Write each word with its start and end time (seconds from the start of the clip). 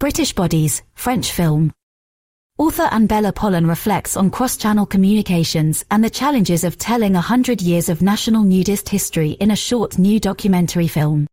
British 0.00 0.32
Bodies, 0.32 0.84
French 0.94 1.32
Film. 1.32 1.72
Author 2.56 2.84
Annebella 2.84 3.34
Pollen 3.34 3.66
reflects 3.66 4.16
on 4.16 4.30
cross-channel 4.30 4.86
communications 4.86 5.84
and 5.90 6.04
the 6.04 6.08
challenges 6.08 6.62
of 6.62 6.78
telling 6.78 7.16
a 7.16 7.20
hundred 7.20 7.60
years 7.60 7.88
of 7.88 8.00
national 8.00 8.44
nudist 8.44 8.88
history 8.88 9.30
in 9.40 9.50
a 9.50 9.56
short 9.56 9.98
new 9.98 10.20
documentary 10.20 10.86
film. 10.86 11.26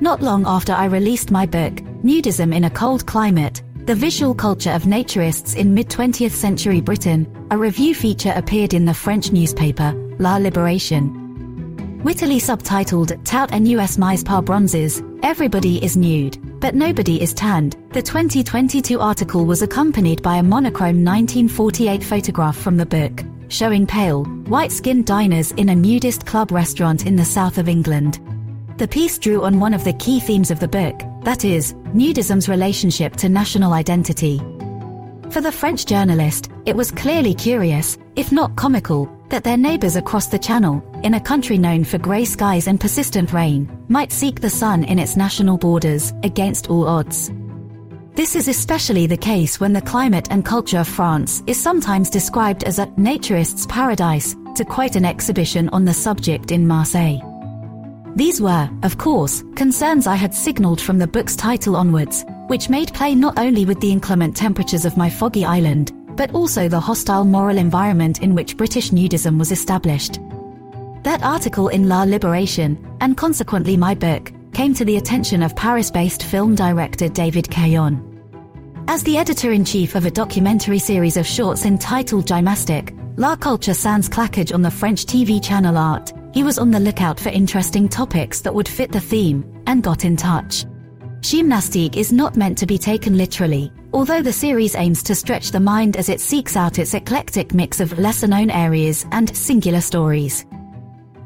Not 0.00 0.22
long 0.22 0.46
after 0.46 0.72
I 0.72 0.86
released 0.86 1.30
my 1.30 1.44
book, 1.44 1.74
Nudism 2.02 2.54
in 2.54 2.64
a 2.64 2.70
Cold 2.70 3.04
Climate, 3.04 3.62
The 3.84 3.94
Visual 3.94 4.34
Culture 4.34 4.70
of 4.72 4.84
Naturists 4.84 5.54
in 5.54 5.74
Mid-20th 5.74 6.30
Century 6.30 6.80
Britain, 6.80 7.26
a 7.50 7.58
review 7.58 7.94
feature 7.94 8.32
appeared 8.34 8.72
in 8.72 8.86
the 8.86 8.94
French 8.94 9.32
newspaper, 9.32 9.92
La 10.18 10.38
Libération. 10.38 11.12
Wittily 12.02 12.40
subtitled 12.40 13.22
Tout 13.26 13.50
NUS 13.52 13.98
Mais 13.98 14.24
Pas 14.24 14.40
Bronzés, 14.42 15.06
Everybody 15.22 15.84
is 15.84 15.94
Nude, 15.94 16.51
but 16.62 16.76
Nobody 16.76 17.20
is 17.20 17.34
Tanned, 17.34 17.76
the 17.90 18.00
2022 18.00 19.00
article 19.00 19.44
was 19.44 19.62
accompanied 19.62 20.22
by 20.22 20.36
a 20.36 20.42
monochrome 20.44 21.04
1948 21.04 22.04
photograph 22.04 22.56
from 22.56 22.76
the 22.76 22.86
book, 22.86 23.24
showing 23.48 23.84
pale, 23.84 24.24
white-skinned 24.46 25.04
diners 25.04 25.50
in 25.52 25.70
a 25.70 25.74
nudist 25.74 26.24
club 26.24 26.52
restaurant 26.52 27.04
in 27.04 27.16
the 27.16 27.24
south 27.24 27.58
of 27.58 27.68
England. 27.68 28.20
The 28.78 28.86
piece 28.86 29.18
drew 29.18 29.42
on 29.42 29.58
one 29.58 29.74
of 29.74 29.82
the 29.82 29.94
key 29.94 30.20
themes 30.20 30.52
of 30.52 30.60
the 30.60 30.68
book, 30.68 31.02
that 31.24 31.44
is, 31.44 31.74
nudism's 31.94 32.48
relationship 32.48 33.16
to 33.16 33.28
national 33.28 33.72
identity. 33.72 34.38
For 35.30 35.40
the 35.40 35.50
French 35.50 35.84
journalist, 35.84 36.48
it 36.64 36.76
was 36.76 36.92
clearly 36.92 37.34
curious, 37.34 37.98
if 38.14 38.30
not 38.30 38.54
comical, 38.54 39.06
that 39.32 39.44
their 39.44 39.56
neighbors 39.56 39.96
across 39.96 40.26
the 40.26 40.38
channel, 40.38 40.84
in 41.02 41.14
a 41.14 41.20
country 41.20 41.56
known 41.56 41.84
for 41.84 41.96
grey 41.96 42.22
skies 42.22 42.66
and 42.66 42.78
persistent 42.78 43.32
rain, 43.32 43.66
might 43.88 44.12
seek 44.12 44.42
the 44.42 44.50
sun 44.50 44.84
in 44.84 44.98
its 44.98 45.16
national 45.16 45.56
borders, 45.56 46.12
against 46.22 46.68
all 46.68 46.86
odds. 46.86 47.32
This 48.14 48.36
is 48.36 48.46
especially 48.46 49.06
the 49.06 49.16
case 49.16 49.58
when 49.58 49.72
the 49.72 49.80
climate 49.80 50.28
and 50.30 50.44
culture 50.44 50.80
of 50.80 50.86
France 50.86 51.42
is 51.46 51.58
sometimes 51.58 52.10
described 52.10 52.64
as 52.64 52.78
a 52.78 52.92
naturist's 52.98 53.64
paradise, 53.66 54.36
to 54.54 54.66
quote 54.66 54.96
an 54.96 55.06
exhibition 55.06 55.70
on 55.70 55.86
the 55.86 55.94
subject 55.94 56.52
in 56.52 56.66
Marseille. 56.66 57.18
These 58.14 58.42
were, 58.42 58.68
of 58.82 58.98
course, 58.98 59.42
concerns 59.56 60.06
I 60.06 60.16
had 60.16 60.34
signalled 60.34 60.78
from 60.78 60.98
the 60.98 61.06
book's 61.06 61.36
title 61.36 61.74
onwards, 61.74 62.22
which 62.48 62.68
made 62.68 62.92
play 62.92 63.14
not 63.14 63.38
only 63.38 63.64
with 63.64 63.80
the 63.80 63.92
inclement 63.92 64.36
temperatures 64.36 64.84
of 64.84 64.98
my 64.98 65.08
foggy 65.08 65.46
island, 65.46 65.90
but 66.16 66.34
also 66.34 66.68
the 66.68 66.80
hostile 66.80 67.24
moral 67.24 67.58
environment 67.58 68.22
in 68.22 68.34
which 68.34 68.56
British 68.56 68.90
nudism 68.90 69.38
was 69.38 69.52
established. 69.52 70.20
That 71.02 71.22
article 71.22 71.68
in 71.68 71.88
La 71.88 72.04
Libération, 72.04 72.76
and 73.00 73.16
consequently 73.16 73.76
my 73.76 73.94
book, 73.94 74.32
came 74.52 74.74
to 74.74 74.84
the 74.84 74.96
attention 74.96 75.42
of 75.42 75.56
Paris-based 75.56 76.22
film 76.22 76.54
director 76.54 77.08
David 77.08 77.48
Cayon. 77.48 78.08
As 78.88 79.02
the 79.02 79.16
editor-in-chief 79.16 79.94
of 79.94 80.06
a 80.06 80.10
documentary 80.10 80.78
series 80.78 81.16
of 81.16 81.26
shorts 81.26 81.64
entitled 81.64 82.26
Gymnastique, 82.26 82.94
La 83.16 83.36
Culture 83.36 83.74
Sans 83.74 84.08
Claquage 84.08 84.52
on 84.52 84.62
the 84.62 84.70
French 84.70 85.06
TV 85.06 85.42
channel 85.42 85.76
Arte, 85.76 86.12
he 86.32 86.42
was 86.42 86.58
on 86.58 86.70
the 86.70 86.80
lookout 86.80 87.20
for 87.20 87.28
interesting 87.28 87.88
topics 87.88 88.40
that 88.40 88.54
would 88.54 88.68
fit 88.68 88.90
the 88.90 89.00
theme, 89.00 89.44
and 89.66 89.82
got 89.82 90.04
in 90.04 90.16
touch. 90.16 90.64
Gymnastique 91.20 91.96
is 91.96 92.12
not 92.12 92.36
meant 92.36 92.58
to 92.58 92.66
be 92.66 92.78
taken 92.78 93.16
literally, 93.16 93.72
although 93.92 94.22
the 94.22 94.32
series 94.32 94.74
aims 94.74 95.02
to 95.02 95.14
stretch 95.14 95.50
the 95.50 95.60
mind 95.60 95.96
as 95.96 96.08
it 96.08 96.20
seeks 96.20 96.56
out 96.56 96.78
its 96.78 96.94
eclectic 96.94 97.54
mix 97.54 97.80
of 97.80 97.98
lesser-known 97.98 98.50
areas 98.50 99.06
and 99.12 99.34
singular 99.36 99.80
stories. 99.80 100.44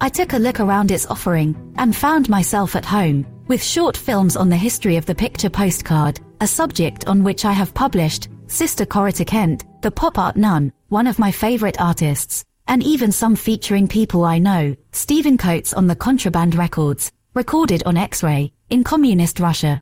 I 0.00 0.08
took 0.08 0.32
a 0.32 0.38
look 0.38 0.60
around 0.60 0.90
its 0.90 1.06
offering, 1.06 1.74
and 1.76 1.94
found 1.94 2.28
myself 2.28 2.74
at 2.74 2.84
home, 2.84 3.26
with 3.46 3.62
short 3.62 3.96
films 3.96 4.36
on 4.36 4.48
the 4.48 4.56
history 4.56 4.96
of 4.96 5.06
the 5.06 5.14
picture 5.14 5.50
postcard, 5.50 6.20
a 6.40 6.46
subject 6.46 7.06
on 7.06 7.22
which 7.22 7.44
I 7.44 7.52
have 7.52 7.74
published, 7.74 8.28
Sister 8.46 8.84
Corita 8.84 9.26
Kent, 9.26 9.64
the 9.82 9.90
pop 9.90 10.18
art 10.18 10.36
nun, 10.36 10.72
one 10.88 11.06
of 11.06 11.18
my 11.18 11.30
favorite 11.30 11.80
artists, 11.80 12.44
and 12.68 12.82
even 12.82 13.12
some 13.12 13.36
featuring 13.36 13.88
people 13.88 14.24
I 14.24 14.38
know, 14.38 14.74
Stephen 14.92 15.38
Coates 15.38 15.72
on 15.72 15.86
the 15.86 15.96
Contraband 15.96 16.54
Records, 16.54 17.12
recorded 17.34 17.82
on 17.84 17.96
X-Ray, 17.96 18.52
in 18.70 18.84
communist 18.84 19.40
Russia. 19.40 19.80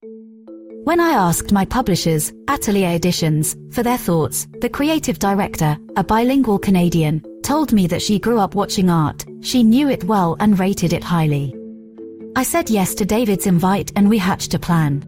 When 0.85 0.99
I 0.99 1.11
asked 1.11 1.53
my 1.53 1.67
publishers, 1.67 2.33
Atelier 2.49 2.97
Editions, 2.97 3.55
for 3.71 3.83
their 3.83 3.99
thoughts, 3.99 4.49
the 4.63 4.69
creative 4.69 5.19
director, 5.19 5.77
a 5.97 6.03
bilingual 6.03 6.59
Canadian, 6.59 7.23
told 7.43 7.75
me 7.75 7.87
that 7.87 8.01
she 8.01 8.19
grew 8.19 8.39
up 8.39 8.55
watching 8.55 8.89
Arte, 8.89 9.27
she 9.43 9.63
knew 9.63 9.91
it 9.91 10.05
well 10.05 10.37
and 10.41 10.59
rated 10.59 10.95
it 10.95 11.05
highly. 11.05 11.55
I 12.35 12.43
said 12.45 12.71
yes 12.71 12.95
to 12.95 13.05
David's 13.05 13.47
invite 13.47 13.93
and 13.95 14.09
we 14.09 14.17
hatched 14.17 14.55
a 14.55 14.59
plan. 14.59 15.05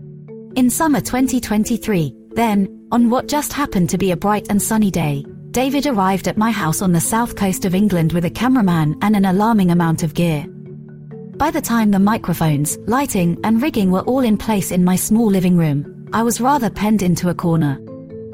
In 0.56 0.68
summer 0.68 1.00
2023, 1.00 2.14
then, 2.32 2.86
on 2.92 3.08
what 3.08 3.26
just 3.26 3.54
happened 3.54 3.88
to 3.90 3.98
be 3.98 4.10
a 4.10 4.16
bright 4.16 4.48
and 4.50 4.60
sunny 4.60 4.90
day, 4.90 5.24
David 5.52 5.86
arrived 5.86 6.28
at 6.28 6.36
my 6.36 6.50
house 6.50 6.82
on 6.82 6.92
the 6.92 7.00
south 7.00 7.34
coast 7.34 7.64
of 7.64 7.74
England 7.74 8.12
with 8.12 8.26
a 8.26 8.30
cameraman 8.30 8.98
and 9.00 9.16
an 9.16 9.24
alarming 9.24 9.70
amount 9.70 10.02
of 10.02 10.12
gear. 10.12 10.46
By 11.42 11.50
the 11.50 11.60
time 11.60 11.90
the 11.90 11.98
microphones, 11.98 12.78
lighting, 12.86 13.36
and 13.42 13.60
rigging 13.60 13.90
were 13.90 14.02
all 14.02 14.20
in 14.20 14.36
place 14.36 14.70
in 14.70 14.84
my 14.84 14.94
small 14.94 15.26
living 15.26 15.56
room, 15.56 16.08
I 16.12 16.22
was 16.22 16.40
rather 16.40 16.70
penned 16.70 17.02
into 17.02 17.30
a 17.30 17.34
corner. 17.34 17.80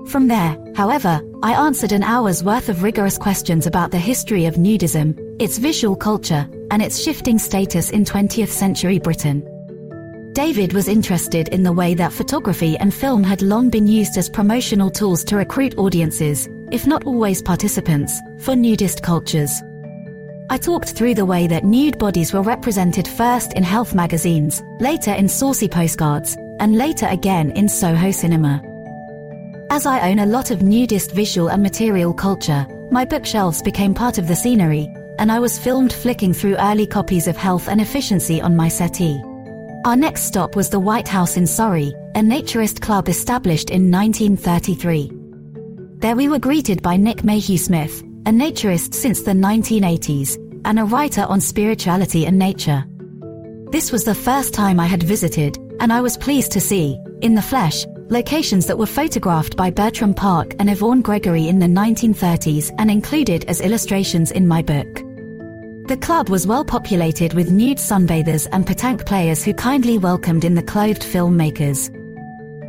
From 0.09 0.29
there, 0.29 0.59
however, 0.77 1.23
I 1.43 1.55
answered 1.55 1.93
an 1.93 2.03
hour's 2.03 2.45
worth 2.45 2.69
of 2.69 2.83
rigorous 2.83 3.17
questions 3.17 3.67
about 3.67 3.93
the 3.93 3.99
history 3.99 4.45
of 4.45 4.57
nudism, 4.57 5.19
its 5.41 5.57
visual 5.57 5.97
culture, 5.97 6.47
and 6.71 6.83
its 6.83 7.03
shifting 7.03 7.39
status 7.39 7.89
in 7.89 8.05
20th 8.05 8.49
century 8.49 8.99
Britain. 8.99 9.41
David 10.35 10.75
was 10.75 10.87
interested 10.87 11.49
in 11.49 11.63
the 11.63 11.73
way 11.73 11.95
that 11.95 12.13
photography 12.13 12.77
and 12.77 12.93
film 12.93 13.25
had 13.25 13.41
long 13.41 13.71
been 13.71 13.87
used 13.87 14.19
as 14.19 14.29
promotional 14.29 14.91
tools 14.91 15.25
to 15.25 15.37
recruit 15.37 15.79
audiences, 15.79 16.47
if 16.71 16.87
not 16.87 17.05
always 17.05 17.41
participants, 17.41 18.13
for 18.41 18.55
nudist 18.55 19.03
cultures. 19.03 19.63
I 20.51 20.57
talked 20.57 20.93
through 20.93 21.15
the 21.15 21.27
way 21.27 21.47
that 21.47 21.65
nude 21.65 21.99
bodies 21.99 22.33
were 22.33 22.41
represented 22.41 23.07
first 23.07 23.53
in 23.53 23.63
health 23.63 23.95
magazines, 23.95 24.63
later 24.81 25.13
in 25.13 25.29
saucy 25.29 25.69
postcards, 25.69 26.37
and 26.59 26.79
later 26.79 27.07
again 27.07 27.51
in 27.51 27.69
Soho 27.69 28.11
cinema. 28.11 28.63
As 29.69 29.85
I 29.85 30.11
own 30.11 30.21
a 30.21 30.27
lot 30.27 30.51
of 30.51 30.63
nudist 30.63 31.13
visual 31.13 31.51
and 31.51 31.63
material 31.63 32.15
culture, 32.15 32.67
my 32.91 33.05
bookshelves 33.05 33.61
became 33.61 33.93
part 33.93 34.17
of 34.17 34.27
the 34.27 34.35
scenery, 34.35 34.89
and 35.19 35.31
I 35.31 35.39
was 35.39 35.59
filmed 35.59 35.93
flicking 35.93 36.33
through 36.33 36.57
early 36.57 36.87
copies 36.87 37.29
of 37.29 37.37
Health 37.37 37.69
and 37.69 37.79
Efficiency 37.79 38.41
on 38.41 38.57
my 38.57 38.69
settee. 38.69 39.21
Our 39.85 39.97
next 39.97 40.23
stop 40.23 40.57
was 40.57 40.71
the 40.71 40.81
White 40.81 41.09
House 41.09 41.37
in 41.37 41.47
Surrey, 41.47 41.93
a 42.15 42.21
naturist 42.21 42.81
club 42.81 43.11
established 43.11 43.69
in 43.69 43.91
1933. 43.91 45.13
There 45.99 46.17
we 46.17 46.29
were 46.29 46.39
greeted 46.39 46.81
by 46.81 46.97
Nick 46.97 47.23
Mayhew 47.23 47.59
Smith, 47.59 48.03
a 48.29 48.31
naturist 48.31 48.93
since 48.93 49.23
the 49.23 49.31
1980s, 49.31 50.37
and 50.67 50.79
a 50.79 50.85
writer 50.85 51.23
on 51.31 51.41
spirituality 51.41 52.27
and 52.27 52.39
nature. 52.39 52.85
This 53.71 53.91
was 53.91 54.05
the 54.05 54.15
first 54.15 54.53
time 54.53 54.79
I 54.79 54.85
had 54.85 55.03
visited, 55.03 55.57
and 55.81 55.91
I 55.91 56.03
was 56.03 56.19
pleased 56.19 56.53
to 56.53 56.61
see, 56.61 56.99
in 57.23 57.35
the 57.35 57.41
flesh, 57.41 57.87
locations 58.11 58.67
that 58.67 58.77
were 58.77 58.85
photographed 58.85 59.57
by 59.57 59.71
Bertram 59.71 60.13
Park 60.13 60.55
and 60.59 60.69
Yvonne 60.69 61.01
Gregory 61.01 61.49
in 61.49 61.59
the 61.59 61.65
1930s 61.65 62.71
and 62.77 62.91
included 62.91 63.47
as 63.47 63.63
illustrations 63.63 64.31
in 64.31 64.47
my 64.47 64.61
book. 64.61 64.97
The 65.89 65.99
club 65.99 66.29
was 66.29 66.47
well 66.47 66.67
populated 66.67 67.33
with 67.33 67.51
nude 67.51 67.79
sunbathers 67.79 68.47
and 68.53 68.67
petanque 68.67 69.07
players 69.07 69.43
who 69.43 69.55
kindly 69.55 69.97
welcomed 69.97 70.45
in 70.45 70.55
the 70.55 70.63
clothed 70.63 71.01
filmmakers. 71.01 71.89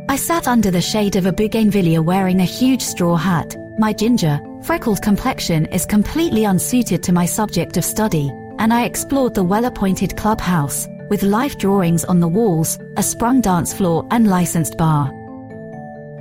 I 0.08 0.16
sat 0.16 0.48
under 0.48 0.70
the 0.70 0.80
shade 0.80 1.16
of 1.16 1.26
a 1.26 1.32
bougainvillea 1.34 2.00
wearing 2.00 2.40
a 2.40 2.44
huge 2.44 2.80
straw 2.80 3.16
hat. 3.16 3.56
My 3.78 3.92
ginger, 3.92 4.40
freckled 4.62 5.02
complexion 5.02 5.66
is 5.66 5.86
completely 5.86 6.44
unsuited 6.44 7.02
to 7.04 7.12
my 7.12 7.26
subject 7.26 7.76
of 7.76 7.84
study, 7.84 8.30
and 8.58 8.72
I 8.72 8.84
explored 8.84 9.34
the 9.34 9.44
well-appointed 9.44 10.16
clubhouse, 10.16 10.86
with 11.08 11.22
life 11.22 11.58
drawings 11.58 12.04
on 12.04 12.20
the 12.20 12.28
walls, 12.28 12.78
a 12.96 13.02
sprung 13.02 13.40
dance 13.40 13.72
floor 13.72 14.06
and 14.10 14.28
licensed 14.28 14.76
bar. 14.76 15.10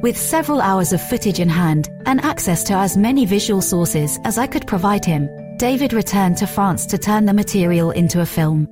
With 0.01 0.17
several 0.17 0.61
hours 0.61 0.93
of 0.93 1.01
footage 1.01 1.39
in 1.39 1.49
hand, 1.49 1.89
and 2.05 2.21
access 2.21 2.63
to 2.65 2.73
as 2.73 2.95
many 2.95 3.25
visual 3.25 3.61
sources 3.61 4.17
as 4.23 4.37
I 4.37 4.47
could 4.47 4.65
provide 4.65 5.03
him, 5.03 5.29
David 5.57 5.91
returned 5.91 6.37
to 6.37 6.47
France 6.47 6.85
to 6.87 6.97
turn 6.97 7.25
the 7.25 7.33
material 7.33 7.91
into 7.91 8.21
a 8.21 8.25
film. 8.25 8.67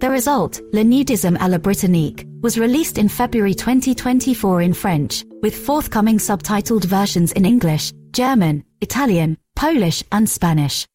The 0.00 0.10
result, 0.10 0.60
Le 0.72 0.84
Nudisme 0.84 1.38
à 1.38 1.48
la 1.48 1.56
Britannique, 1.56 2.26
was 2.44 2.58
released 2.58 2.98
in 2.98 3.08
February 3.08 3.54
2024 3.54 4.60
in 4.60 4.74
French, 4.74 5.24
with 5.40 5.56
forthcoming 5.56 6.18
subtitled 6.18 6.84
versions 6.84 7.32
in 7.32 7.46
English, 7.46 7.90
German, 8.10 8.62
Italian, 8.82 9.38
Polish, 9.56 10.04
and 10.12 10.28
Spanish. 10.28 10.86